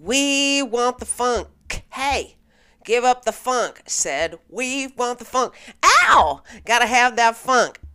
[0.00, 1.84] We want the funk.
[1.90, 2.36] Hey,
[2.82, 3.82] give up the funk.
[3.86, 5.52] Said, we want the funk.
[5.84, 6.42] Ow!
[6.64, 7.78] Gotta have that funk.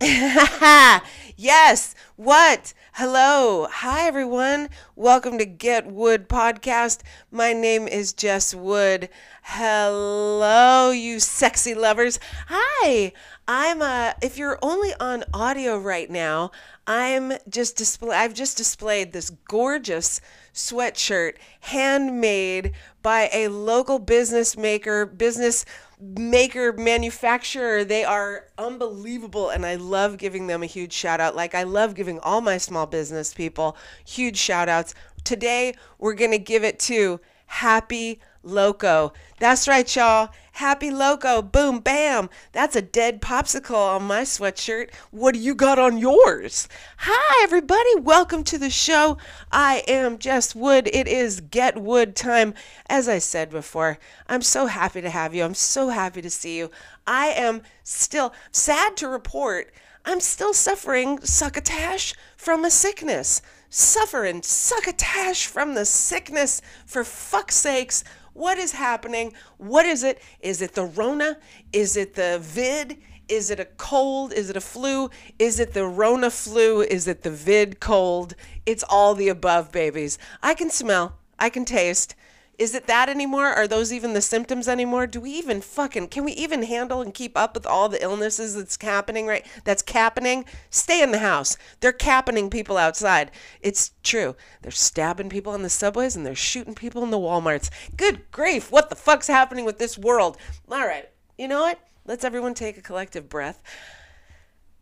[1.36, 1.96] yes.
[2.14, 2.72] What?
[2.92, 3.66] Hello.
[3.70, 4.68] Hi, everyone.
[4.94, 7.00] Welcome to Get Wood Podcast.
[7.32, 9.08] My name is Jess Wood.
[9.42, 12.20] Hello, you sexy lovers.
[12.46, 13.12] Hi.
[13.48, 16.50] I'm uh if you're only on audio right now,
[16.86, 20.20] I'm just display I've just displayed this gorgeous
[20.58, 25.64] sweatshirt handmade by a local business maker, business
[26.00, 27.84] maker manufacturer.
[27.84, 31.36] They are unbelievable and I love giving them a huge shout out.
[31.36, 34.94] Like I love giving all my small business people huge shout outs.
[35.22, 39.12] Today we're going to give it to Happy Loco.
[39.38, 40.30] That's right, y'all.
[40.58, 41.40] Happy Loco.
[41.40, 42.28] Boom, bam.
[42.50, 44.90] That's a dead popsicle on my sweatshirt.
[45.12, 46.68] What do you got on yours?
[46.96, 47.94] Hi, everybody.
[48.00, 49.18] Welcome to the show.
[49.52, 50.90] I am Jess Wood.
[50.92, 52.54] It is Get Wood time.
[52.90, 55.44] As I said before, I'm so happy to have you.
[55.44, 56.72] I'm so happy to see you.
[57.06, 59.72] I am still sad to report.
[60.04, 63.42] I'm still suffering succotash from a sickness.
[63.70, 66.62] Suffering succotash from the sickness.
[66.84, 68.02] For fuck's sakes,
[68.38, 69.32] what is happening?
[69.56, 70.22] What is it?
[70.40, 71.38] Is it the Rona?
[71.72, 72.98] Is it the vid?
[73.28, 74.32] Is it a cold?
[74.32, 75.10] Is it a flu?
[75.38, 76.80] Is it the Rona flu?
[76.80, 78.34] Is it the vid cold?
[78.64, 80.18] It's all the above, babies.
[80.42, 81.18] I can smell.
[81.38, 82.14] I can taste.
[82.58, 83.46] Is it that anymore?
[83.46, 85.06] Are those even the symptoms anymore?
[85.06, 88.56] Do we even fucking can we even handle and keep up with all the illnesses
[88.56, 89.46] that's happening right?
[89.64, 90.44] That's happening.
[90.68, 91.56] Stay in the house.
[91.78, 93.30] They're capping people outside.
[93.60, 94.34] It's true.
[94.62, 97.70] They're stabbing people on the subways and they're shooting people in the WalMarts.
[97.96, 98.72] Good grief!
[98.72, 100.36] What the fuck's happening with this world?
[100.68, 101.08] All right.
[101.38, 101.78] You know what?
[102.04, 103.62] Let's everyone take a collective breath.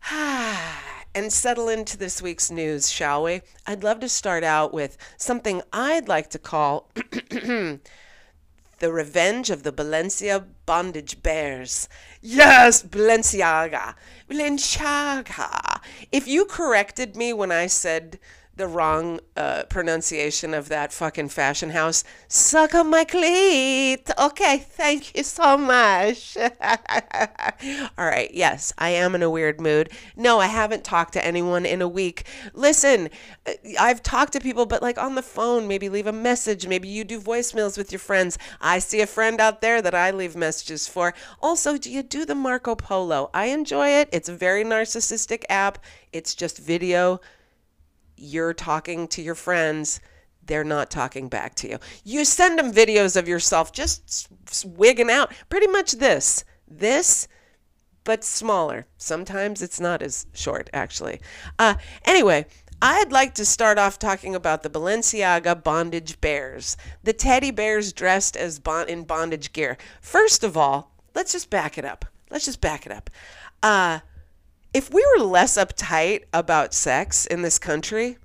[1.17, 3.41] and settle into this week's news, shall we?
[3.65, 7.79] I'd love to start out with something I'd like to call the
[8.81, 11.89] revenge of the Balenciaga bondage bears.
[12.21, 13.95] Yes, Balenciaga.
[14.29, 15.81] Balenciaga.
[16.11, 18.19] If you corrected me when I said
[18.57, 22.03] the wrong uh, pronunciation of that fucking fashion house.
[22.27, 24.09] Suck on my cleat.
[24.19, 26.35] Okay, thank you so much.
[27.97, 29.91] All right, yes, I am in a weird mood.
[30.15, 32.25] No, I haven't talked to anyone in a week.
[32.53, 33.09] Listen,
[33.45, 36.67] uh, I've talked to people, but like on the phone, maybe leave a message.
[36.67, 38.37] Maybe you do voicemails with your friends.
[38.59, 41.13] I see a friend out there that I leave messages for.
[41.41, 43.29] Also, do you do the Marco Polo?
[43.33, 44.09] I enjoy it.
[44.11, 45.77] It's a very narcissistic app.
[46.11, 47.21] It's just video
[48.17, 49.99] you're talking to your friends
[50.47, 51.77] they're not talking back to you.
[52.03, 54.29] You send them videos of yourself just
[54.65, 55.33] wigging out.
[55.49, 56.43] Pretty much this.
[56.67, 57.27] This,
[58.03, 58.87] but smaller.
[58.97, 61.19] Sometimes it's not as short, actually.
[61.59, 62.45] Uh, anyway,
[62.81, 68.37] I'd like to start off talking about the Balenciaga bondage bears, the teddy bears dressed
[68.37, 69.77] as bon- in bondage gear.
[70.01, 72.05] First of all, let's just back it up.
[72.29, 73.09] Let's just back it up.
[73.63, 73.99] Uh,
[74.73, 78.17] if we were less uptight about sex in this country,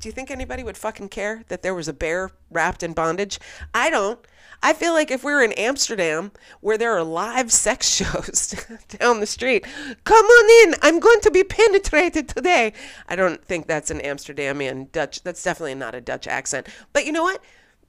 [0.00, 3.38] do you think anybody would fucking care that there was a bear wrapped in bondage?
[3.72, 4.18] I don't.
[4.62, 8.54] I feel like if we were in Amsterdam, where there are live sex shows
[8.98, 9.64] down the street,
[10.04, 12.72] come on in, I'm going to be penetrated today.
[13.08, 16.66] I don't think that's an Amsterdamian Dutch, that's definitely not a Dutch accent.
[16.92, 17.42] But you know what?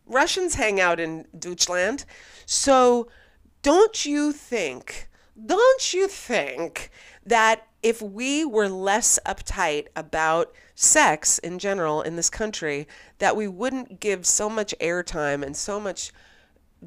[0.05, 2.05] Russians hang out in Deutschland.
[2.45, 3.09] So
[3.61, 5.09] don't you think,
[5.45, 6.91] don't you think
[7.25, 12.87] that if we were less uptight about sex in general in this country,
[13.19, 16.11] that we wouldn't give so much airtime and so much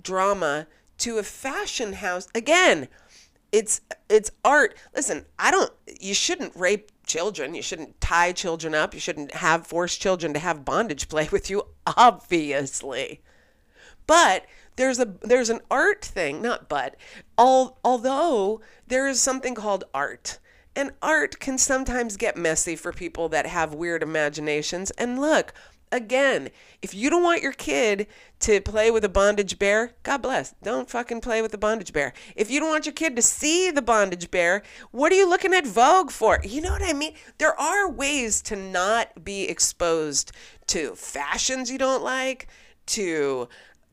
[0.02, 0.66] drama
[0.98, 2.26] to a fashion house.
[2.34, 2.88] Again,
[3.52, 4.76] it's it's art.
[4.92, 5.70] Listen, I don't
[6.00, 7.54] you shouldn't rape children.
[7.54, 8.92] You shouldn't tie children up.
[8.92, 13.22] You shouldn't have force children to have bondage play with you, obviously.
[14.08, 16.96] But there's a there's an art thing, not but.
[17.36, 20.40] All, although there is something called art
[20.78, 24.92] and art can sometimes get messy for people that have weird imaginations.
[24.92, 25.52] And look,
[25.90, 26.50] again,
[26.82, 28.06] if you don't want your kid
[28.40, 30.54] to play with a bondage bear, God bless.
[30.62, 32.12] Don't fucking play with the bondage bear.
[32.36, 35.52] If you don't want your kid to see the bondage bear, what are you looking
[35.52, 36.38] at Vogue for?
[36.44, 37.14] You know what I mean?
[37.38, 40.30] There are ways to not be exposed
[40.68, 42.46] to fashions you don't like,
[42.86, 43.48] to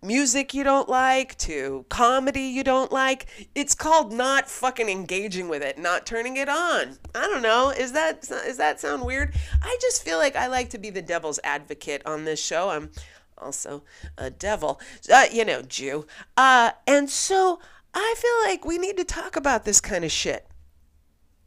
[0.06, 3.25] music you don't like to comedy you don't like.
[3.56, 6.98] It's called not fucking engaging with it, not turning it on.
[7.13, 7.72] I don't know.
[7.72, 9.34] Is that is that sound weird?
[9.62, 12.69] I just feel like I like to be the devil's advocate on this show.
[12.69, 12.92] I'm
[13.38, 13.84] also
[14.18, 14.80] a devil,
[15.12, 16.06] uh, you know, Jew.
[16.38, 17.60] Uh, and so
[17.94, 20.48] I feel like we need to talk about this kind of shit.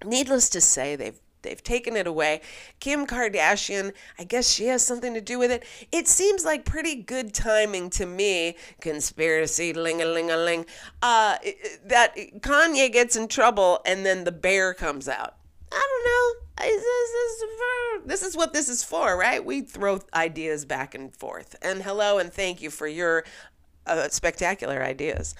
[0.04, 2.40] Needless to say, they've They've taken it away.
[2.80, 5.64] Kim Kardashian, I guess she has something to do with it.
[5.92, 8.56] It seems like pretty good timing to me.
[8.80, 10.66] Conspiracy, ling a ling a ling.
[11.02, 11.36] Uh,
[11.84, 15.36] that Kanye gets in trouble and then the bear comes out.
[15.70, 16.44] I don't know.
[16.58, 17.44] This is,
[18.06, 19.44] this is what this is for, right?
[19.44, 21.54] We throw ideas back and forth.
[21.62, 23.24] And hello and thank you for your
[23.86, 25.34] uh, spectacular ideas.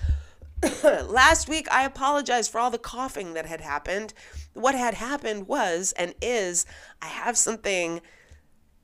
[0.82, 4.12] Last week, I apologized for all the coughing that had happened.
[4.54, 6.66] What had happened was and is
[7.00, 8.00] I have something.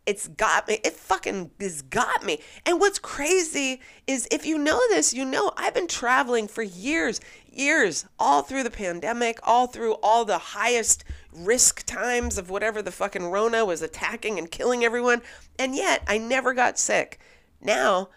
[0.06, 0.80] It's got me.
[0.84, 2.40] It fucking has got me.
[2.66, 7.20] And what's crazy is if you know this, you know I've been traveling for years,
[7.50, 12.92] years, all through the pandemic, all through all the highest risk times of whatever the
[12.92, 15.22] fucking Rona was attacking and killing everyone.
[15.58, 17.18] And yet I never got sick.
[17.60, 18.10] Now,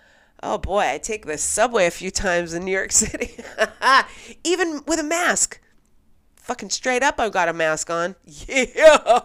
[0.44, 3.38] Oh boy, I take the subway a few times in New York City.
[4.44, 5.60] Even with a mask.
[6.36, 8.16] Fucking straight up, I've got a mask on.
[8.26, 9.22] Yeah.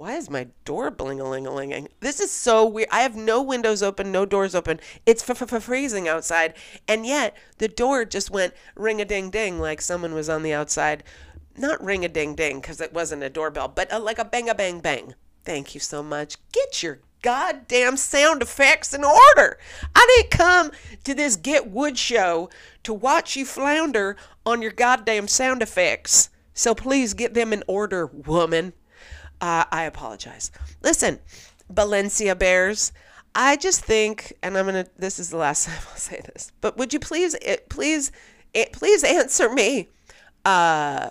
[0.00, 1.88] Why is my door bling a ling a linging?
[2.00, 2.88] This is so weird.
[2.90, 4.80] I have no windows open, no doors open.
[5.04, 6.54] It's freezing outside.
[6.88, 10.54] And yet, the door just went ring a ding ding like someone was on the
[10.54, 11.04] outside.
[11.54, 14.48] Not ring a ding ding because it wasn't a doorbell, but a, like a bang
[14.48, 15.14] a bang bang.
[15.44, 16.36] Thank you so much.
[16.50, 19.58] Get your goddamn sound effects in order.
[19.94, 20.70] I didn't come
[21.04, 22.50] to this Get Wood show
[22.82, 26.30] to watch you flounder on your goddamn sound effects.
[26.54, 28.72] So please get them in order, woman.
[29.40, 30.50] Uh, I apologize.
[30.82, 31.18] Listen,
[31.68, 32.92] Valencia Bears.
[33.34, 34.86] I just think, and I'm gonna.
[34.98, 38.10] This is the last time I'll say this, but would you please, it, eh, please,
[38.52, 39.88] it, eh, please answer me.
[40.44, 41.10] Uh,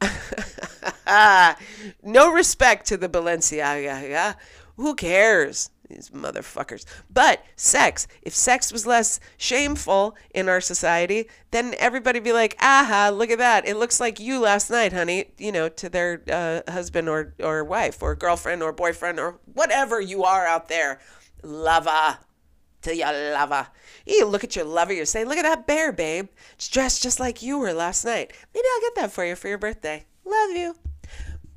[2.02, 4.36] no respect to the Balenciaga.
[4.78, 5.70] Who cares?
[5.88, 6.84] These motherfuckers.
[7.10, 13.10] But sex, if sex was less shameful in our society, then everybody'd be like, aha,
[13.12, 13.66] look at that.
[13.66, 17.64] It looks like you last night, honey, you know, to their uh, husband or, or
[17.64, 21.00] wife or girlfriend or boyfriend or whatever you are out there.
[21.42, 22.18] Lover.
[22.80, 23.66] Till you lover.
[24.06, 26.28] You look at your lover, you say, look at that bear, babe.
[26.54, 28.32] It's dressed just like you were last night.
[28.54, 30.04] Maybe I'll get that for you for your birthday.
[30.24, 30.76] Love you.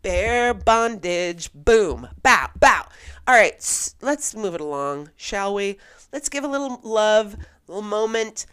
[0.02, 1.52] Bear bondage.
[1.54, 2.08] Boom.
[2.24, 2.50] Bow.
[2.60, 2.88] Bow.
[3.28, 5.78] All right, let's move it along, shall we?
[6.12, 7.38] Let's give a little love, a
[7.68, 8.46] little moment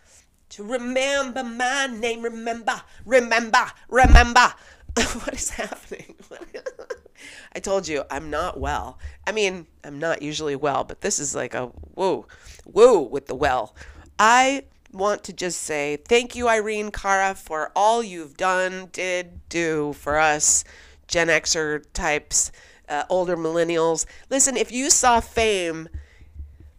[0.51, 2.23] to remember my name.
[2.23, 4.53] Remember, remember, remember.
[4.95, 6.15] what is happening?
[7.55, 8.99] I told you I'm not well.
[9.27, 12.27] I mean, I'm not usually well, but this is like a whoa,
[12.65, 13.75] whoa with the well.
[14.19, 19.93] I want to just say thank you, Irene Cara, for all you've done, did, do
[19.95, 20.65] for us,
[21.09, 22.53] Gen Xer types
[22.89, 24.07] uh, older millennials.
[24.31, 25.89] Listen, if you saw Fame,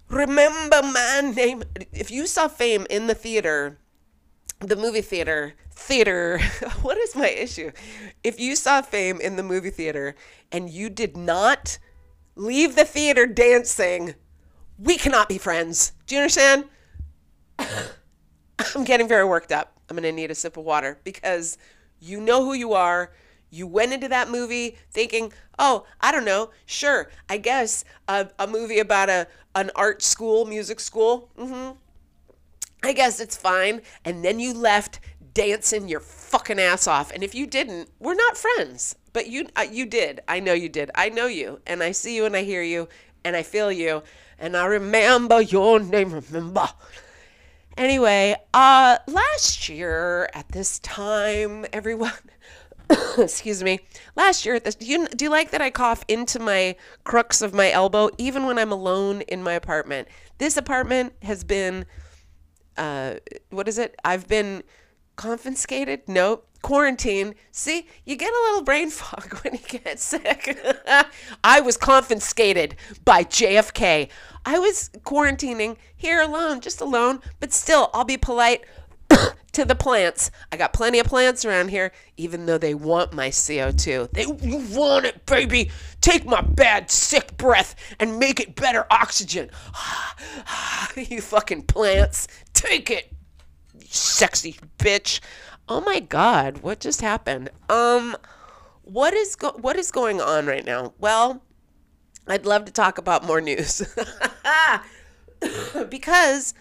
[0.08, 1.64] remember my name.
[1.92, 3.80] If you saw Fame in the theater,
[4.60, 6.40] the movie theater, theater,
[6.82, 7.72] what is my issue?
[8.24, 10.16] If you saw Fame in the movie theater
[10.52, 11.80] and you did not
[12.36, 14.16] leave the theater dancing,
[14.78, 15.94] we cannot be friends.
[16.08, 16.66] Do you understand?
[18.76, 19.80] I'm getting very worked up.
[19.90, 21.58] I'm going to need a sip of water because
[22.00, 23.12] you know who you are.
[23.50, 28.48] You went into that movie thinking, oh, I don't know, sure, I guess a, a
[28.48, 31.30] movie about a an art school, music school.
[31.38, 31.78] Mm-hmm.
[32.84, 33.82] I guess it's fine.
[34.06, 35.00] And then you left
[35.34, 37.12] dancing your fucking ass off.
[37.12, 38.96] And if you didn't, we're not friends.
[39.12, 40.22] But you uh, you did.
[40.28, 40.92] I know you did.
[40.94, 42.88] I know you, and I see you, and I hear you,
[43.26, 44.04] and I feel you,
[44.38, 46.14] and I remember your name.
[46.14, 46.70] Remember.
[47.76, 52.12] Anyway, uh, last year at this time, everyone
[53.18, 53.80] excuse me,
[54.16, 57.42] last year at this, do you, do you like that I cough into my crux
[57.42, 60.08] of my elbow even when I'm alone in my apartment?
[60.38, 61.86] This apartment has been,
[62.78, 63.16] uh,
[63.50, 63.96] what is it?
[64.04, 64.64] I've been
[65.16, 66.08] confiscated?
[66.08, 67.36] No, quarantine.
[67.52, 70.60] See, you get a little brain fog when you get sick.
[71.44, 74.10] I was confiscated by JFK.
[74.46, 78.64] I was quarantining here alone, just alone, but still, I'll be polite
[79.60, 80.32] to the plants.
[80.52, 84.12] I got plenty of plants around here, even though they want my CO2.
[84.12, 85.70] They you want it, baby.
[86.00, 89.52] Take my bad, sick breath and make it better oxygen.
[90.96, 92.28] you fucking plants.
[92.54, 93.12] Take it,
[93.78, 95.20] you sexy bitch.
[95.68, 97.50] Oh my god, what just happened?
[97.70, 98.16] Um,
[98.84, 100.94] what is go- what is going on right now?
[101.00, 101.44] Well,
[102.28, 103.82] I'd love to talk about more news.
[105.90, 106.54] because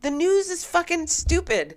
[0.00, 1.76] the news is fucking stupid.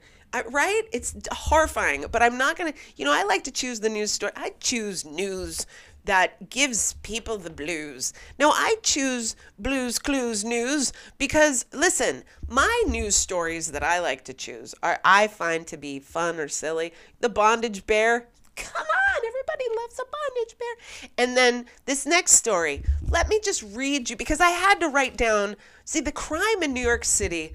[0.49, 0.83] Right?
[0.91, 4.11] It's horrifying, but I'm not going to, you know, I like to choose the news
[4.11, 4.31] story.
[4.35, 5.67] I choose news
[6.05, 8.13] that gives people the blues.
[8.37, 14.33] No, I choose Blues Clues news because, listen, my news stories that I like to
[14.33, 16.93] choose are I find to be fun or silly.
[17.21, 21.09] The Bondage Bear, come on, everybody loves a bondage bear.
[21.17, 25.17] And then this next story, let me just read you because I had to write
[25.17, 25.55] down.
[25.85, 27.53] See, the crime in New York City.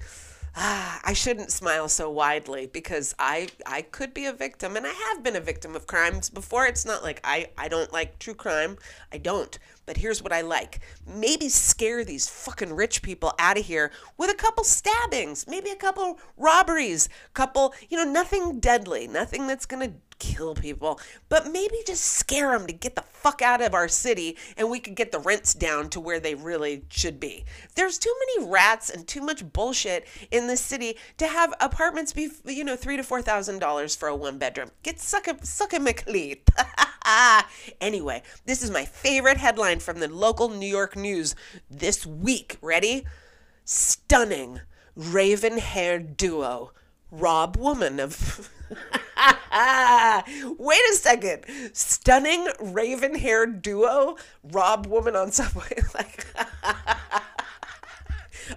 [0.55, 4.93] Ah, I shouldn't smile so widely because I I could be a victim and I
[4.93, 6.65] have been a victim of crimes before.
[6.65, 8.77] It's not like I I don't like true crime.
[9.11, 9.57] I don't.
[9.85, 10.81] But here's what I like.
[11.07, 15.75] Maybe scare these fucking rich people out of here with a couple stabbings, maybe a
[15.75, 20.99] couple robberies, couple, you know, nothing deadly, nothing that's going to kill people,
[21.29, 24.79] but maybe just scare them to get the fuck out of our city and we
[24.79, 27.45] could get the rents down to where they really should be.
[27.75, 32.29] There's too many rats and too much bullshit in this city to have apartments be,
[32.45, 34.71] you know, three to four thousand dollars for a one bedroom.
[34.83, 36.39] Get suck a suck a McLeod.
[37.81, 41.35] anyway, this is my favorite headline from the local New York news
[41.69, 42.57] this week.
[42.61, 43.05] Ready?
[43.65, 44.61] Stunning
[44.95, 46.71] raven haired duo
[47.11, 48.49] rob woman of.
[50.57, 51.45] Wait a second.
[51.73, 55.77] Stunning raven haired duo rob woman on subway.
[55.93, 56.25] like.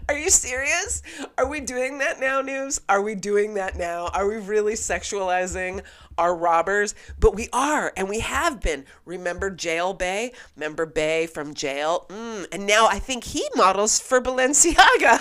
[0.09, 1.03] Are you serious?
[1.37, 2.81] Are we doing that now, news?
[2.89, 4.07] Are we doing that now?
[4.15, 5.83] Are we really sexualizing
[6.17, 6.95] our robbers?
[7.21, 8.87] But we are, and we have been.
[9.05, 10.33] Remember Jail Bay?
[10.57, 12.07] Remember Bay from jail?
[12.09, 15.21] Mm, and now I think he models for Balenciaga.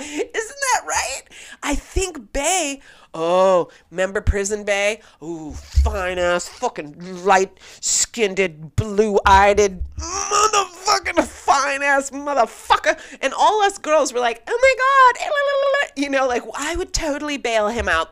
[0.00, 1.22] Isn't that right?
[1.62, 2.80] I think Bay.
[3.18, 5.00] Oh, remember Prison Bay?
[5.22, 13.00] Ooh, fine ass, fucking light skinned, blue eyed, motherfucking fine ass motherfucker.
[13.22, 15.24] And all us girls were like, oh my God.
[15.24, 18.10] Eh, you know, like, I would totally bail him out.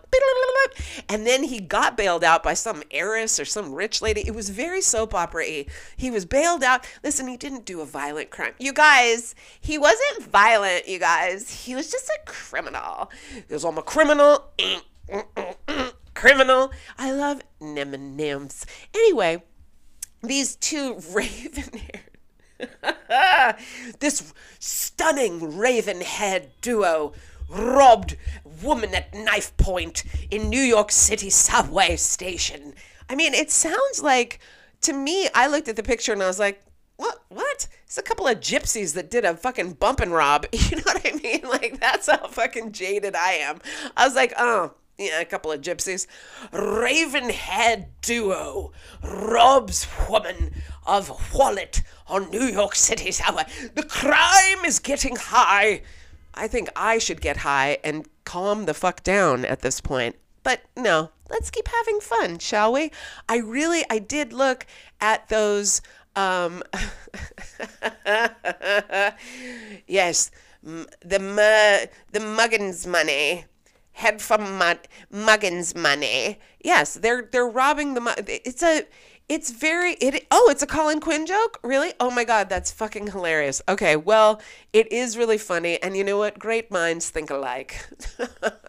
[1.10, 4.22] And then he got bailed out by some heiress or some rich lady.
[4.26, 5.66] It was very soap opera y.
[5.98, 6.86] He was bailed out.
[7.02, 8.54] Listen, he didn't do a violent crime.
[8.58, 11.50] You guys, he wasn't violent, you guys.
[11.66, 13.10] He was just a criminal.
[13.46, 14.44] He was, I'm a criminal.
[14.56, 14.80] Mm.
[16.14, 16.72] criminal.
[16.98, 18.66] I love M&Ms.
[18.94, 19.42] Anyway,
[20.22, 23.56] these two raven haired,
[24.00, 27.12] this stunning raven haired duo
[27.48, 28.16] robbed
[28.62, 32.74] woman at knife point in New York City subway station.
[33.08, 34.40] I mean, it sounds like,
[34.82, 36.62] to me, I looked at the picture and I was like,
[36.96, 37.22] what?
[37.28, 37.66] What?
[37.84, 40.46] It's a couple of gypsies that did a fucking bump and rob.
[40.52, 41.42] You know what I mean?
[41.42, 43.58] Like, that's how fucking jaded I am.
[43.96, 46.06] I was like, oh, yeah, a couple of gypsies.
[46.52, 48.72] Ravenhead duo
[49.02, 50.52] robs woman
[50.86, 53.44] of wallet on New York City subway.
[53.74, 55.82] The crime is getting high.
[56.34, 60.16] I think I should get high and calm the fuck down at this point.
[60.42, 62.90] But no, let's keep having fun, shall we?
[63.28, 64.66] I really, I did look
[65.00, 65.80] at those.
[66.16, 66.62] Um,
[69.86, 70.30] yes,
[70.62, 73.46] the the Muggins money
[73.94, 74.62] head from
[75.10, 76.38] Muggins money.
[76.62, 78.40] Yes, they're they're robbing the.
[78.46, 78.84] It's a
[79.28, 81.58] it's very it oh it's a colin quinn joke?
[81.62, 81.94] Really?
[81.98, 83.62] Oh my god that's fucking hilarious.
[83.66, 84.40] Okay well
[84.72, 86.38] it is really funny and you know what?
[86.38, 87.86] Great minds think alike.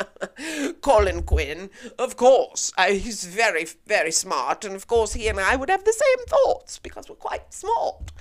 [0.82, 5.70] Colin quinn of course he's very very smart and of course he and i would
[5.70, 8.12] have the same thoughts because we're quite smart.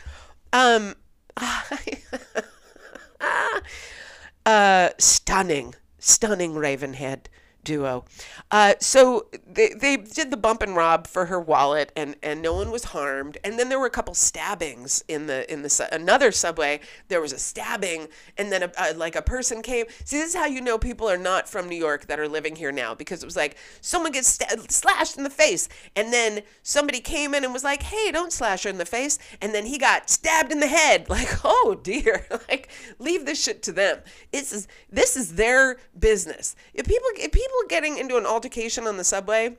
[0.52, 0.94] Um
[4.46, 5.74] uh stunning
[6.06, 7.30] stunning ravenhead
[7.64, 8.04] duo.
[8.50, 12.54] Uh, so they, they did the bump and rob for her wallet, and, and no
[12.54, 13.38] one was harmed.
[13.42, 16.80] And then there were a couple stabbings in the in the another subway.
[17.08, 19.86] There was a stabbing, and then a, a, like a person came.
[20.04, 22.56] See, this is how you know people are not from New York that are living
[22.56, 26.42] here now because it was like someone gets st- slashed in the face, and then
[26.62, 29.66] somebody came in and was like, "Hey, don't slash her in the face," and then
[29.66, 31.06] he got stabbed in the head.
[31.14, 32.68] Like, oh dear, like
[32.98, 33.98] leave this shit to them.
[34.32, 36.56] This is this is their business.
[36.72, 39.56] If people if people people getting into an altercation on the subway,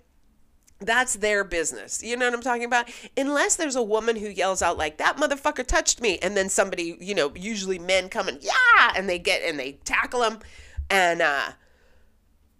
[0.79, 2.03] that's their business.
[2.03, 2.89] You know what I'm talking about?
[3.15, 6.97] Unless there's a woman who yells out like that motherfucker touched me and then somebody,
[6.99, 10.39] you know, usually men come and yeah, and they get and they tackle them
[10.89, 11.51] and uh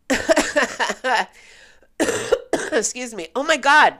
[2.71, 3.27] excuse me.
[3.35, 3.95] Oh my god.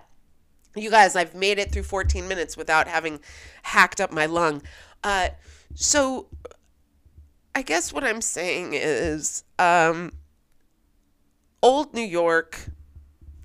[0.78, 3.20] You guys, I've made it through 14 minutes without having
[3.64, 4.62] hacked up my lung.
[5.04, 5.30] Uh
[5.74, 6.28] so
[7.54, 10.14] I guess what I'm saying is um
[11.62, 12.70] old New York,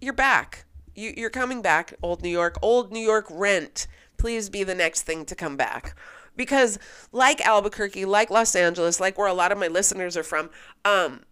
[0.01, 0.65] you're back.
[0.95, 2.59] You, you're coming back, old New York.
[2.63, 3.87] Old New York rent,
[4.17, 5.97] please be the next thing to come back.
[6.37, 6.79] Because,
[7.13, 10.51] like Albuquerque, like Los Angeles, like where a lot of my listeners are from,
[10.85, 11.23] um,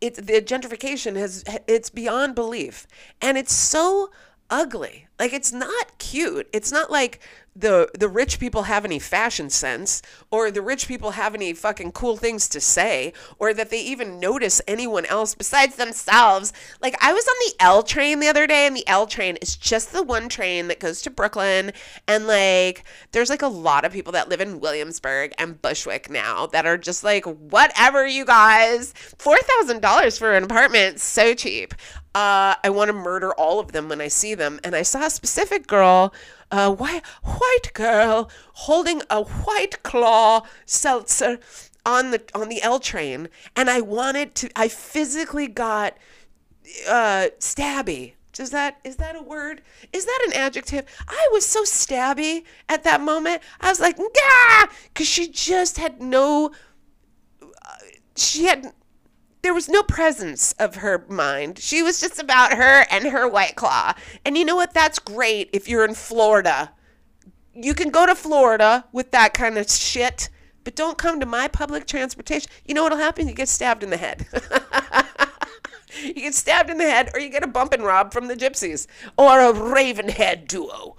[0.00, 2.86] it's the gentrification has it's beyond belief,
[3.20, 4.10] and it's so
[4.48, 5.07] ugly.
[5.18, 6.48] Like it's not cute.
[6.52, 7.20] It's not like
[7.58, 11.90] the the rich people have any fashion sense or the rich people have any fucking
[11.90, 16.52] cool things to say or that they even notice anyone else besides themselves.
[16.80, 19.56] Like I was on the L train the other day and the L train is
[19.56, 21.72] just the one train that goes to Brooklyn
[22.06, 26.46] and like there's like a lot of people that live in Williamsburg and Bushwick now
[26.46, 28.94] that are just like whatever you guys.
[29.18, 31.74] $4,000 for an apartment so cheap.
[32.14, 34.58] Uh, I want to murder all of them when I see them.
[34.64, 36.12] And I saw a specific girl
[36.50, 41.38] a white, white girl holding a white claw seltzer
[41.84, 44.50] on the on the L train, and I wanted to.
[44.56, 45.96] I physically got
[46.88, 48.12] uh, stabby.
[48.38, 49.62] Is that is that a word?
[49.92, 50.84] Is that an adjective?
[51.08, 53.42] I was so stabby at that moment.
[53.60, 56.52] I was like, "Gah!" because she just had no.
[57.42, 57.46] Uh,
[58.16, 58.72] she had
[59.48, 61.58] there was no presence of her mind.
[61.58, 63.94] She was just about her and her white claw.
[64.22, 64.74] And you know what?
[64.74, 66.72] That's great if you're in Florida.
[67.54, 70.28] You can go to Florida with that kind of shit,
[70.64, 72.50] but don't come to my public transportation.
[72.66, 73.26] You know what'll happen?
[73.26, 74.26] You get stabbed in the head.
[76.04, 78.36] you get stabbed in the head, or you get a bump and rob from the
[78.36, 78.86] gypsies,
[79.16, 80.96] or a ravenhead duo.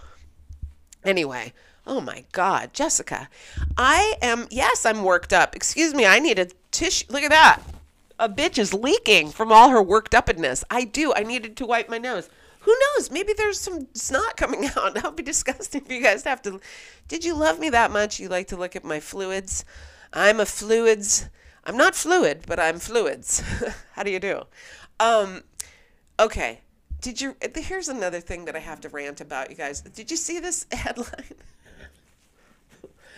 [1.03, 1.53] Anyway,
[1.86, 3.29] oh my God, Jessica,
[3.77, 5.56] I am, yes, I'm worked up.
[5.56, 7.06] Excuse me, I need a tissue.
[7.12, 7.62] Look at that
[8.20, 10.64] a bitch is leaking from all her worked upness.
[10.70, 11.14] I do.
[11.14, 12.30] I needed to wipe my nose.
[12.62, 13.10] Who knows?
[13.10, 14.94] Maybe there's some snot coming out.
[14.94, 16.60] That would be disgusting for you guys have to.
[17.08, 18.20] Did you love me that much?
[18.20, 19.64] You like to look at my fluids?
[20.14, 21.30] I'm a fluids.
[21.64, 23.42] I'm not fluid, but I'm fluids.
[23.94, 24.44] How do you do?
[25.00, 25.44] Um,
[26.20, 26.62] okay.
[27.02, 27.38] Did you?
[27.56, 29.82] Here's another thing that I have to rant about, you guys.
[29.82, 31.36] Did you see this headline?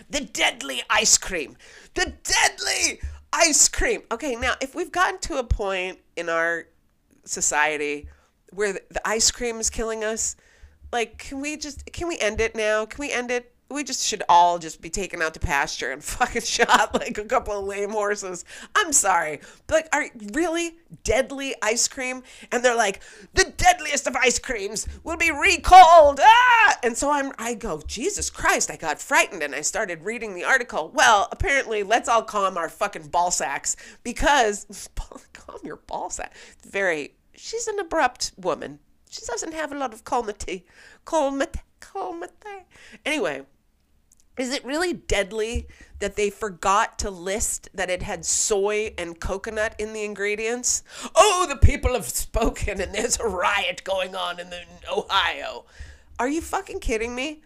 [0.08, 1.56] the deadly ice cream.
[1.94, 3.00] The deadly
[3.32, 4.02] ice cream.
[4.10, 6.66] Okay, now if we've gotten to a point in our
[7.24, 8.08] society
[8.52, 10.36] where the, ice cream is killing us,
[10.92, 12.84] like can we just can we end it now?
[12.86, 13.51] Can we end it?
[13.72, 17.24] We just should all just be taken out to pasture and fucking shot like a
[17.24, 18.44] couple of lame horses.
[18.74, 19.40] I'm sorry.
[19.66, 22.22] But like, are really deadly ice cream?
[22.50, 23.02] And they're like,
[23.34, 26.20] the deadliest of ice creams will be recalled.
[26.22, 26.78] Ah!
[26.82, 30.44] And so I'm I go, Jesus Christ, I got frightened and I started reading the
[30.44, 30.90] article.
[30.94, 34.88] Well, apparently let's all calm our fucking ball sacks because
[35.32, 36.34] calm your ball sack.
[36.66, 38.78] Very she's an abrupt woman.
[39.10, 40.64] She doesn't have a lot of calmity.
[41.04, 41.60] Calmity.
[41.80, 42.64] Calmity.
[43.04, 43.42] Anyway,
[44.38, 45.68] is it really deadly
[45.98, 50.82] that they forgot to list that it had soy and coconut in the ingredients?
[51.14, 55.66] Oh, the people have spoken and there's a riot going on in, the, Ohio.
[56.18, 57.42] Are you fucking kidding me?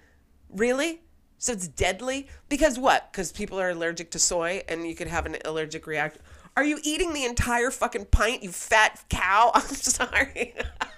[0.49, 1.03] Really?
[1.38, 2.29] So it's deadly?
[2.49, 3.12] Because what?
[3.12, 6.22] Because people are allergic to soy and you could have an allergic reaction.
[6.57, 9.51] Are you eating the entire fucking pint, you fat cow?
[9.55, 10.55] I'm sorry.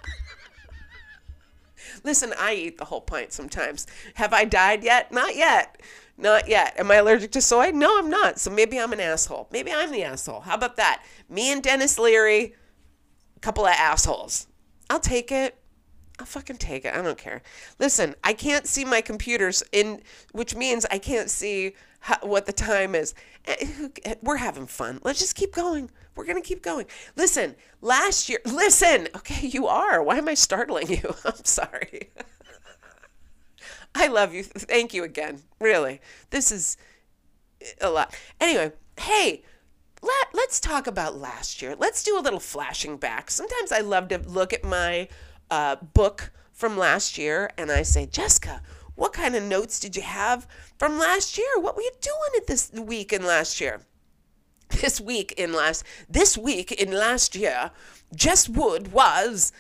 [2.05, 3.87] Listen, I eat the whole pint sometimes.
[4.15, 5.13] Have I died yet?
[5.13, 5.81] Not yet.
[6.17, 6.75] Not yet.
[6.79, 7.71] Am I allergic to soy?
[7.71, 8.41] No, I'm not.
[8.41, 9.49] So maybe I'm an asshole.
[9.53, 10.41] Maybe I'm the asshole.
[10.41, 11.05] How about that?
[11.29, 12.55] Me and Denis Leary,
[13.37, 14.49] a couple of assholes.
[14.91, 15.57] I'll take it.
[16.19, 16.95] I'll fucking take it.
[16.95, 17.43] I don't care.
[17.79, 20.03] Listen, I can't see my computers in,
[20.33, 23.15] which means I can't see how, what the time is.
[23.47, 25.01] Eh, eh, we're having fun.
[25.05, 25.91] Let's just keep going.
[26.17, 26.87] We're to keep going.
[27.15, 29.07] Listen, last year, listen.
[29.15, 30.03] Okay, you are.
[30.03, 31.15] Why am I startling you?
[31.25, 32.11] I'm sorry.
[33.95, 34.43] I love you.
[34.43, 35.43] Thank you again.
[35.61, 36.01] Really.
[36.31, 36.77] This is
[37.81, 38.15] a lot.
[38.41, 39.45] Anyway, hey,
[40.03, 41.77] let, let's talk about last year.
[41.79, 43.31] Let's do a little flashing back.
[43.31, 45.09] Sometimes I love to look at my
[45.51, 48.63] uh, book from last year and I say, Jessica,
[48.95, 51.47] what kind of notes did you have from last year?
[51.59, 53.81] What were you doing at this week in last year?
[54.83, 57.71] This week in last this week in last year,
[58.15, 59.51] Jess Wood was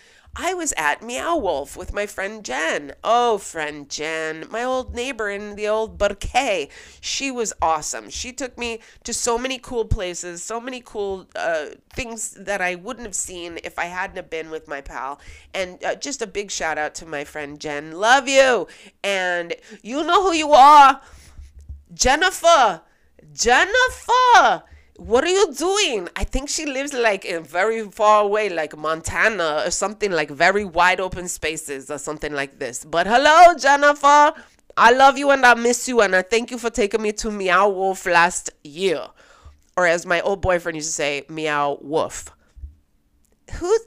[0.41, 2.93] I was at Meow Wolf with my friend Jen.
[3.03, 6.71] Oh, friend Jen, my old neighbor in the old Burque.
[7.01, 8.09] She was awesome.
[8.09, 12.77] She took me to so many cool places, so many cool uh, things that I
[12.77, 15.19] wouldn't have seen if I hadn't have been with my pal.
[15.53, 17.91] And uh, just a big shout out to my friend Jen.
[17.91, 18.69] Love you.
[19.03, 21.01] And you know who you are.
[21.93, 22.83] Jennifer.
[23.35, 24.63] Jennifer
[24.99, 26.09] what are you doing?
[26.17, 30.65] I think she lives like in very far away, like Montana or something like very
[30.65, 32.85] wide open spaces or something like this.
[32.85, 34.33] But hello, Jennifer.
[34.77, 37.31] I love you and I miss you and I thank you for taking me to
[37.31, 39.07] Meow Wolf last year.
[39.77, 42.35] Or as my old boyfriend used to say, Meow Wolf.
[43.61, 43.79] Who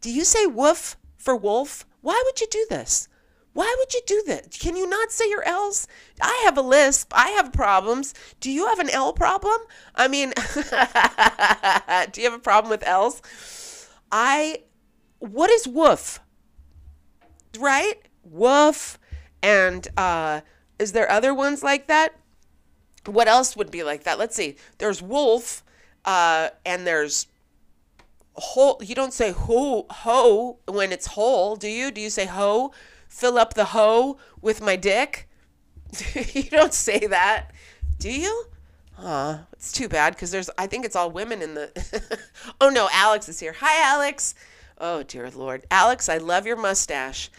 [0.00, 1.84] do you say woof for wolf?
[2.00, 3.08] Why would you do this?
[3.56, 4.50] Why would you do that?
[4.50, 5.88] Can you not say your L's?
[6.20, 7.10] I have a lisp.
[7.14, 8.12] I have problems.
[8.38, 9.58] Do you have an L problem?
[9.94, 10.34] I mean,
[12.12, 13.22] do you have a problem with L's?
[14.12, 14.58] I,
[15.20, 16.20] what is woof?
[17.58, 17.94] Right?
[18.24, 18.98] Woof.
[19.42, 20.42] And uh,
[20.78, 22.14] is there other ones like that?
[23.06, 24.18] What else would be like that?
[24.18, 24.56] Let's see.
[24.76, 25.64] There's wolf,
[26.04, 27.26] uh, and there's
[28.34, 28.82] whole.
[28.84, 31.90] You don't say ho ho when it's whole, do you?
[31.90, 32.74] Do you say ho?
[33.16, 35.26] Fill up the hoe with my dick.
[36.34, 37.50] you don't say that,
[37.98, 38.44] do you?
[38.98, 40.50] Aw, it's too bad because there's.
[40.58, 42.28] I think it's all women in the.
[42.60, 43.54] oh no, Alex is here.
[43.58, 44.34] Hi, Alex.
[44.76, 47.30] Oh dear Lord, Alex, I love your mustache.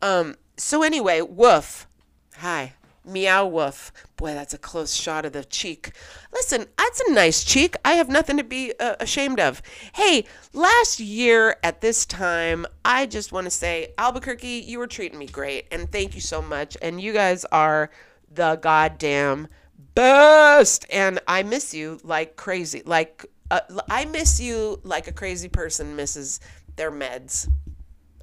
[0.00, 0.36] Um.
[0.56, 1.88] So anyway, woof.
[2.36, 2.74] Hi.
[3.04, 3.92] Meow woof.
[4.16, 5.92] Boy, that's a close shot of the cheek.
[6.32, 7.76] Listen, that's a nice cheek.
[7.84, 9.60] I have nothing to be uh, ashamed of.
[9.94, 15.18] Hey, last year at this time, I just want to say, Albuquerque, you were treating
[15.18, 15.66] me great.
[15.70, 16.76] And thank you so much.
[16.80, 17.90] And you guys are
[18.32, 19.48] the goddamn
[19.94, 20.86] best.
[20.90, 22.82] And I miss you like crazy.
[22.86, 26.40] Like, uh, I miss you like a crazy person misses
[26.76, 27.48] their meds.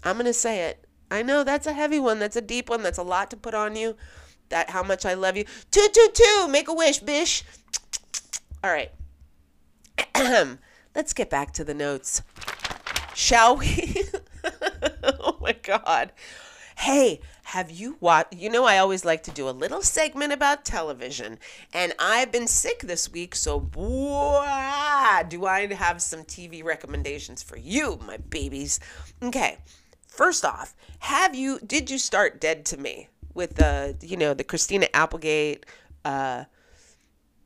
[0.03, 0.87] I'm going to say it.
[1.11, 2.19] I know that's a heavy one.
[2.19, 2.81] That's a deep one.
[2.81, 3.95] That's a lot to put on you
[4.51, 5.45] that how much I love you.
[5.71, 6.47] Two, two, two.
[6.47, 7.43] Make a wish, bish.
[8.63, 8.91] All right.
[10.95, 12.21] Let's get back to the notes.
[13.15, 14.03] Shall we?
[15.03, 16.11] oh my God.
[16.77, 18.33] Hey, have you watched?
[18.33, 21.37] You know, I always like to do a little segment about television,
[21.73, 24.45] and I've been sick this week, so boy,
[25.27, 28.79] do I have some TV recommendations for you, my babies.
[29.21, 29.57] Okay,
[30.07, 31.59] first off, have you?
[31.59, 33.09] Did you start Dead to Me?
[33.33, 35.65] With the you know the Christina Applegate
[36.05, 36.45] uh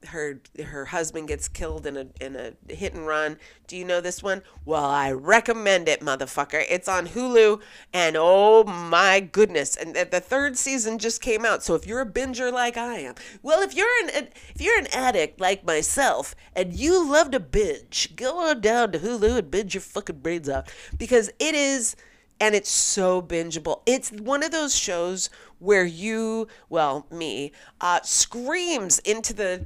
[0.08, 3.38] her her husband gets killed in a in a hit and run.
[3.68, 4.42] Do you know this one?
[4.64, 6.64] Well, I recommend it, motherfucker.
[6.70, 7.62] It's on Hulu
[7.94, 9.76] and oh my goodness.
[9.76, 11.64] And the third season just came out.
[11.64, 14.88] So if you're a binger like I am, well, if you're an if you're an
[14.94, 19.74] addict like myself and you love to binge, go on down to Hulu and binge
[19.74, 21.96] your fucking brains out because it is
[22.40, 23.82] and it's so bingeable.
[23.86, 29.66] It's one of those shows where you, well, me, uh, screams into the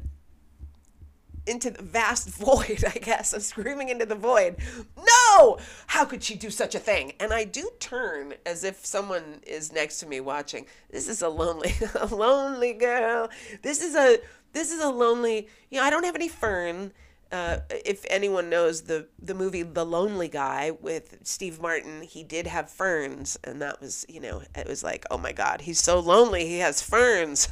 [1.47, 3.33] into the vast void, I guess.
[3.33, 4.57] I'm screaming into the void.
[4.97, 5.57] No!
[5.87, 7.13] How could she do such a thing?
[7.19, 10.65] And I do turn as if someone is next to me watching.
[10.91, 13.29] This is a lonely, a lonely girl.
[13.63, 14.19] This is a
[14.51, 16.91] this is a lonely, you know, I don't have any fern
[17.31, 22.47] uh, if anyone knows the the movie The Lonely Guy with Steve Martin, he did
[22.47, 25.99] have ferns, and that was you know it was like oh my god he's so
[25.99, 27.47] lonely he has ferns.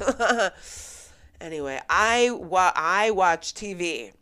[1.40, 4.12] anyway, I wa- I watch TV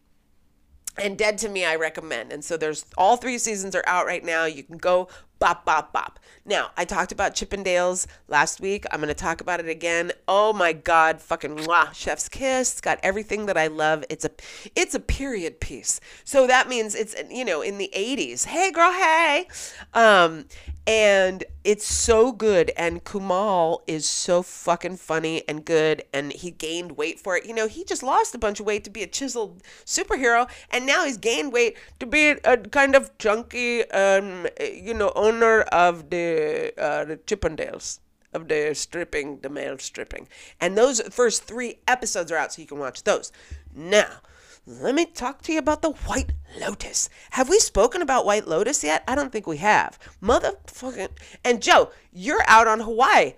[0.98, 2.32] and Dead to Me I recommend.
[2.32, 4.44] And so there's all three seasons are out right now.
[4.44, 6.18] You can go bop bop bop.
[6.44, 8.84] Now, I talked about Chippendales last week.
[8.90, 10.12] I'm going to talk about it again.
[10.28, 12.72] Oh my god, fucking mwah, chef's kiss.
[12.72, 14.04] It's got everything that I love.
[14.08, 14.30] It's a
[14.74, 16.00] it's a period piece.
[16.24, 18.46] So that means it's you know, in the 80s.
[18.46, 19.48] Hey girl, hey.
[19.94, 20.46] Um
[20.86, 26.96] and it's so good and Kumail is so fucking funny and good and he gained
[26.96, 27.44] weight for it.
[27.44, 30.86] You know, he just lost a bunch of weight to be a chiseled superhero and
[30.86, 35.62] now he's gained weight to be a, a kind of chunky um you know, owner
[35.62, 37.98] of the uh, the Chippendales
[38.32, 40.28] of the stripping, the male stripping.
[40.60, 43.32] And those first 3 episodes are out so you can watch those.
[43.74, 44.20] Now,
[44.66, 47.08] let me talk to you about the White Lotus.
[47.30, 49.04] Have we spoken about White Lotus yet?
[49.06, 49.96] I don't think we have.
[50.20, 51.10] Motherfucking.
[51.44, 53.34] And Joe, you're out on Hawaii.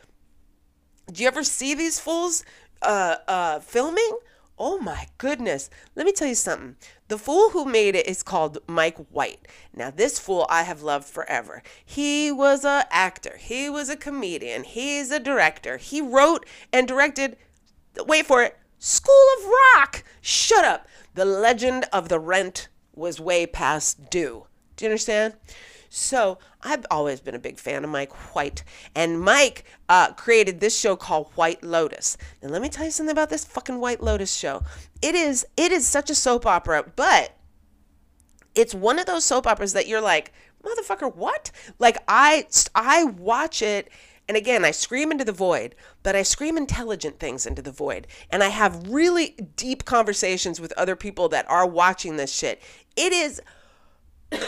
[1.12, 2.44] Do you ever see these fools
[2.80, 4.18] uh, uh, filming?
[4.58, 5.68] Oh my goodness.
[5.94, 6.76] Let me tell you something.
[7.08, 9.46] The fool who made it is called Mike White.
[9.74, 11.62] Now, this fool I have loved forever.
[11.84, 13.36] He was a actor.
[13.38, 14.64] He was a comedian.
[14.64, 15.76] He's a director.
[15.76, 17.36] He wrote and directed,
[18.06, 20.04] wait for it, School of Rock.
[20.20, 20.86] Shut up.
[21.18, 24.46] The legend of the rent was way past due.
[24.76, 25.34] Do you understand?
[25.88, 28.62] So I've always been a big fan of Mike White,
[28.94, 32.16] and Mike uh, created this show called White Lotus.
[32.40, 34.62] Now let me tell you something about this fucking White Lotus show.
[35.02, 37.34] It is it is such a soap opera, but
[38.54, 41.50] it's one of those soap operas that you're like, motherfucker, what?
[41.80, 43.90] Like I I watch it
[44.28, 48.06] and again, I scream into the void, but I scream intelligent things into the void.
[48.30, 52.60] And I have really deep conversations with other people that are watching this shit.
[52.94, 53.40] It is,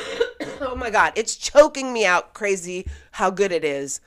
[0.60, 4.02] oh my God, it's choking me out crazy how good it is.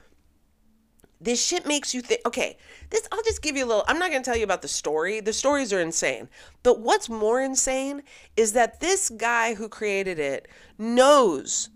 [1.19, 2.57] This shit makes you think, okay,
[2.91, 5.21] this, I'll just give you a little, I'm not to tell you about the story.
[5.21, 6.29] The stories are insane.
[6.61, 8.03] But what's more insane
[8.37, 11.69] is that this guy who created it knows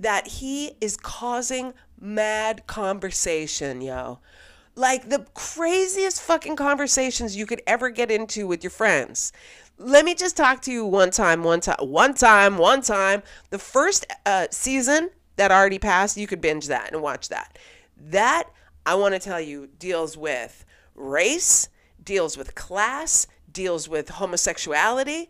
[0.00, 4.18] that he is causing mad conversation, yo.
[4.74, 9.32] Like the craziest fucking conversations you could ever get into with your friends.
[9.78, 13.22] Let me just talk to you one time, one time, one time, one time.
[13.50, 17.58] The first uh, season that already passed, you could binge that and watch that.
[17.96, 18.44] That
[18.86, 21.68] I want to tell you, deals with race,
[22.02, 25.28] deals with class, deals with homosexuality.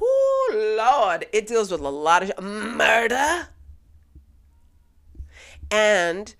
[0.00, 3.48] Whoo, Lord, it deals with a lot of murder.
[5.72, 6.34] And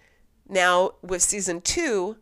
[0.46, 2.18] now with season two,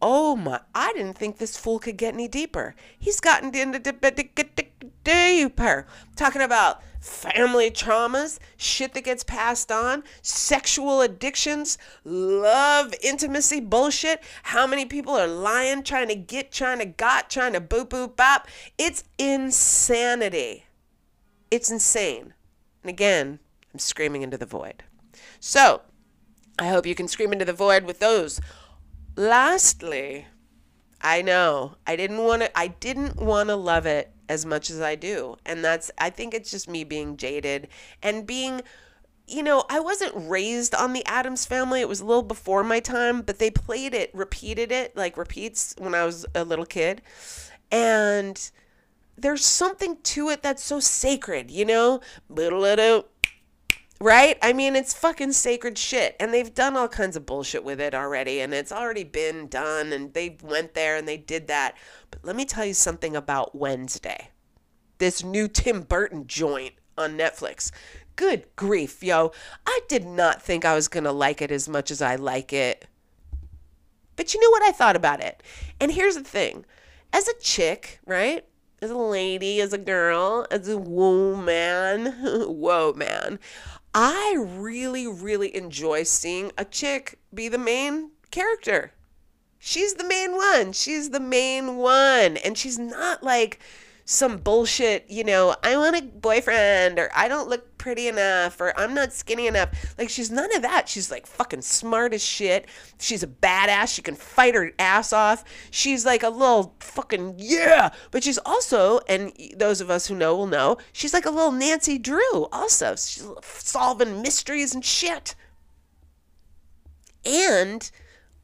[0.00, 2.74] oh my, I didn't think this fool could get any deeper.
[2.98, 3.78] He's gotten into
[5.04, 5.86] deeper.
[6.16, 14.22] Talking about family traumas, shit that gets passed on, sexual addictions, love, intimacy bullshit.
[14.44, 18.16] How many people are lying, trying to get, trying to got, trying to boop boop
[18.16, 18.48] bop?
[18.78, 20.64] It's insanity.
[21.50, 22.32] It's insane.
[22.82, 23.38] And again,
[23.74, 24.82] I'm screaming into the void.
[25.40, 25.82] So,
[26.58, 28.40] I hope you can scream into the void with those.
[29.16, 30.26] Lastly,
[31.00, 34.80] I know I didn't want to I didn't want to love it as much as
[34.80, 35.36] I do.
[35.44, 37.68] And that's I think it's just me being jaded
[38.02, 38.62] and being
[39.26, 41.80] you know, I wasn't raised on the Addams family.
[41.80, 45.74] It was a little before my time, but they played it, repeated it, like repeats
[45.78, 47.00] when I was a little kid.
[47.70, 48.50] And
[49.16, 52.00] there's something to it that's so sacred, you know?
[54.00, 54.36] Right?
[54.42, 56.16] I mean, it's fucking sacred shit.
[56.18, 58.40] And they've done all kinds of bullshit with it already.
[58.40, 59.92] And it's already been done.
[59.92, 61.76] And they went there and they did that.
[62.10, 64.30] But let me tell you something about Wednesday.
[64.98, 67.70] This new Tim Burton joint on Netflix.
[68.16, 69.32] Good grief, yo.
[69.66, 72.52] I did not think I was going to like it as much as I like
[72.52, 72.86] it.
[74.16, 75.42] But you know what I thought about it?
[75.80, 76.64] And here's the thing
[77.12, 78.44] as a chick, right?
[78.82, 83.38] As a lady, as a girl, as a woman, whoa, man.
[83.94, 88.92] I really, really enjoy seeing a chick be the main character.
[89.58, 90.72] She's the main one.
[90.72, 92.36] She's the main one.
[92.38, 93.60] And she's not like
[94.04, 98.72] some bullshit, you know, I want a boyfriend or I don't look pretty enough or
[98.80, 99.94] I'm not skinny enough.
[99.98, 100.88] Like she's none of that.
[100.88, 102.66] She's like fucking smart as shit.
[102.98, 103.94] She's a badass.
[103.94, 105.44] She can fight her ass off.
[105.70, 107.90] She's like a little fucking yeah.
[108.10, 111.52] But she's also, and those of us who know will know, she's like a little
[111.52, 112.92] Nancy Drew also.
[112.92, 115.34] She's solving mysteries and shit.
[117.22, 117.90] And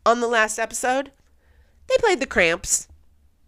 [0.05, 1.13] on the last episode,
[1.89, 2.89] they played the cramps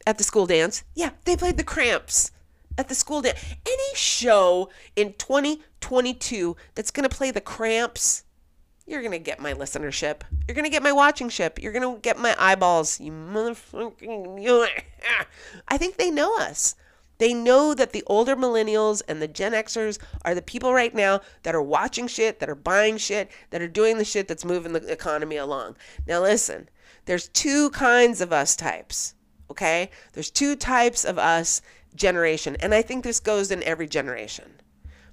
[0.07, 0.85] at the school dance.
[0.95, 2.32] Yeah, they played the Cramps
[2.79, 3.43] at the school dance.
[3.67, 8.25] Any show in 2022 that's going to play the Cramps,
[8.87, 10.23] you're going to get my listenership.
[10.47, 11.59] You're going to get my watching ship.
[11.61, 13.01] You're going to get my eyeballs.
[13.01, 14.69] You motherfucking.
[15.69, 16.75] I think they know us.
[17.19, 21.21] They know that the older millennials and the Gen Xers are the people right now
[21.45, 24.73] that are watching shit, that are buying shit, that are doing the shit that's moving
[24.73, 25.77] the economy along.
[26.07, 26.69] Now, listen,
[27.05, 29.15] there's two kinds of us types
[29.53, 29.91] Okay?
[30.15, 31.61] There's two types of us
[31.95, 34.53] generation, and I think this goes in every generation.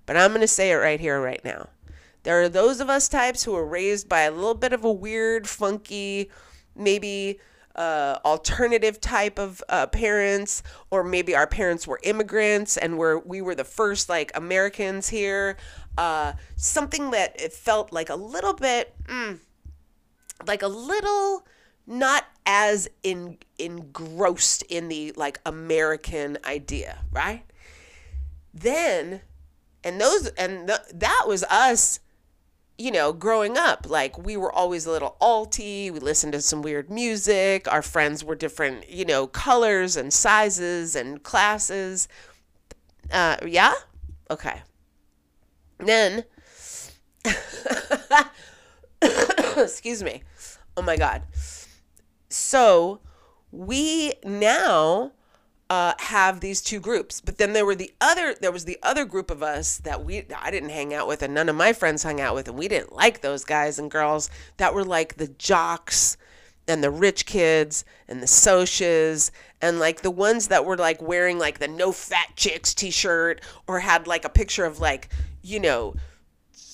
[0.05, 1.69] But I'm going to say it right here, right now.
[2.23, 4.91] There are those of us types who are raised by a little bit of a
[4.91, 6.29] weird, funky,
[6.75, 7.39] maybe
[7.75, 13.41] uh, alternative type of uh, parents, or maybe our parents were immigrants and we're, we
[13.41, 15.57] were the first like Americans here.
[15.97, 19.39] Uh, something that it felt like a little bit, mm,
[20.45, 21.45] like a little
[21.89, 27.43] not as in, engrossed in the like American idea, right?
[28.53, 29.21] Then,
[29.83, 31.99] and those, and th- that was us,
[32.77, 33.87] you know, growing up.
[33.89, 35.91] Like we were always a little alty.
[35.91, 37.67] We listened to some weird music.
[37.71, 42.07] Our friends were different, you know, colors and sizes and classes.
[43.11, 43.73] Uh, yeah?
[44.29, 44.61] Okay.
[45.79, 46.23] Then,
[49.01, 50.23] excuse me.
[50.77, 51.23] Oh my God.
[52.29, 52.99] So
[53.51, 55.11] we now
[55.69, 57.21] uh, have these two groups.
[57.21, 60.25] But then there were the other there was the other group of us that we
[60.35, 62.67] I didn't hang out with and none of my friends hung out with and we
[62.67, 66.17] didn't like those guys and girls that were like the jocks
[66.67, 71.39] and the rich kids and the socias and like the ones that were like wearing
[71.39, 75.09] like the no fat chicks t-shirt or had like a picture of like
[75.41, 75.95] you know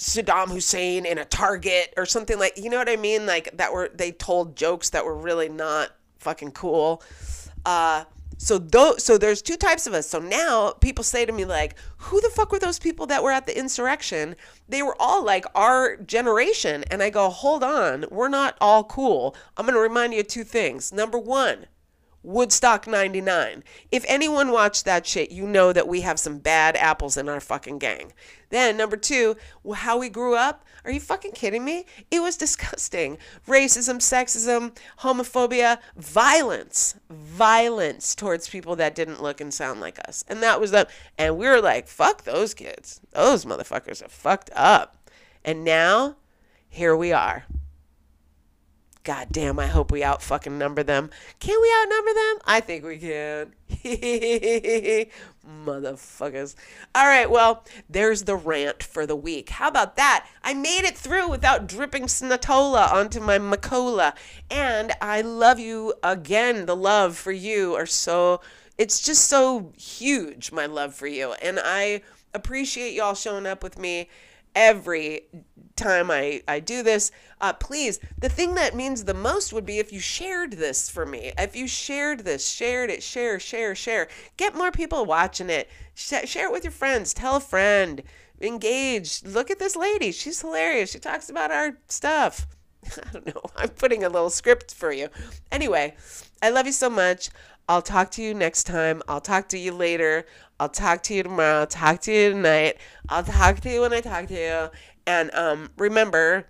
[0.05, 3.73] Saddam Hussein in a Target or something like you know what I mean like that
[3.73, 5.89] were they told jokes that were really not
[6.19, 7.01] fucking cool.
[7.65, 8.05] Uh
[8.37, 10.07] so those so there's two types of us.
[10.07, 13.31] So now people say to me like, "Who the fuck were those people that were
[13.31, 14.35] at the insurrection?"
[14.69, 18.05] They were all like our generation and I go, "Hold on.
[18.11, 19.35] We're not all cool.
[19.57, 20.93] I'm going to remind you of two things.
[20.93, 21.65] Number 1,
[22.25, 23.63] Woodstock 99.
[23.91, 27.39] If anyone watched that shit, you know that we have some bad apples in our
[27.39, 28.13] fucking gang.
[28.49, 29.35] Then, number two,
[29.75, 30.65] how we grew up.
[30.83, 31.85] Are you fucking kidding me?
[32.09, 33.19] It was disgusting.
[33.47, 40.25] Racism, sexism, homophobia, violence, violence towards people that didn't look and sound like us.
[40.27, 40.87] And that was them.
[41.17, 43.01] And we were like, fuck those kids.
[43.11, 44.97] Those motherfuckers are fucked up.
[45.43, 46.15] And now,
[46.69, 47.45] here we are.
[49.05, 51.11] God damn, I hope we out fucking number them.
[51.39, 52.37] Can we outnumber them?
[52.43, 53.53] I think we can.
[55.63, 56.55] Motherfuckers.
[56.95, 59.49] All right, well, there's the rant for the week.
[59.49, 60.25] How about that?
[60.43, 64.15] I made it through without dripping Snatola onto my Macola.
[64.49, 66.65] And I love you again.
[66.65, 68.41] The love for you are so,
[68.79, 71.33] it's just so huge, my love for you.
[71.43, 72.01] And I
[72.33, 74.09] appreciate y'all showing up with me
[74.55, 75.27] every
[75.75, 77.11] time I, I do this.
[77.41, 81.05] Uh, please, the thing that means the most would be if you shared this for
[81.05, 81.33] me.
[81.37, 84.07] If you shared this, shared it, share, share, share.
[84.37, 85.69] Get more people watching it.
[85.93, 87.13] Sh- share it with your friends.
[87.13, 88.01] Tell a friend.
[88.41, 89.23] Engage.
[89.23, 90.11] Look at this lady.
[90.11, 90.91] She's hilarious.
[90.91, 92.47] She talks about our stuff.
[92.85, 93.41] I don't know.
[93.55, 95.09] I'm putting a little script for you.
[95.51, 95.95] Anyway,
[96.41, 97.29] I love you so much.
[97.67, 99.01] I'll talk to you next time.
[99.07, 100.25] I'll talk to you later.
[100.59, 101.61] I'll talk to you tomorrow.
[101.61, 102.77] I'll talk to you tonight.
[103.09, 104.69] I'll talk to you when I talk to you.
[105.07, 106.47] And um, remember,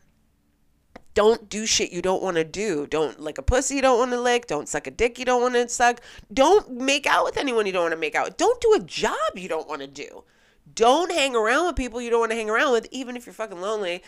[1.13, 2.86] don't do shit you don't want to do.
[2.88, 4.48] Don't like a pussy you don't want to lick.
[4.48, 6.02] Don't suck a dick you don't want to suck.
[6.32, 8.38] Don't make out with anyone you don't want to make out with.
[8.38, 10.26] Don't do a job you don't want to do.
[10.74, 13.34] Don't hang around with people you don't want to hang around with, even if you're
[13.34, 14.04] fucking lonely.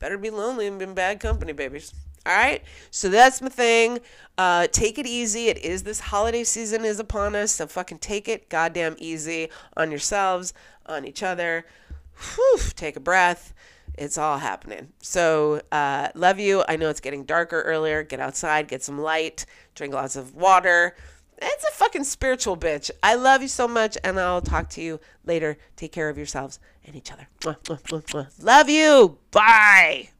[0.00, 1.92] Better be lonely and be in bad company, babies.
[2.28, 2.62] All right.
[2.90, 4.00] So that's my thing.
[4.36, 5.48] Uh, take it easy.
[5.48, 7.54] It is this holiday season is upon us.
[7.54, 10.52] So fucking take it goddamn easy on yourselves,
[10.84, 11.64] on each other.
[12.34, 13.54] Whew, take a breath.
[13.96, 14.92] It's all happening.
[15.00, 16.62] So uh, love you.
[16.68, 18.02] I know it's getting darker earlier.
[18.02, 20.94] Get outside, get some light, drink lots of water.
[21.40, 22.90] It's a fucking spiritual bitch.
[23.02, 25.56] I love you so much, and I'll talk to you later.
[25.76, 27.28] Take care of yourselves and each other.
[28.40, 29.18] Love you.
[29.30, 30.10] Bye.